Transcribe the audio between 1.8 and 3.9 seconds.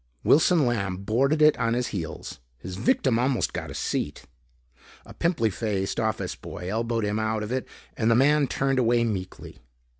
heels. His victim almost got a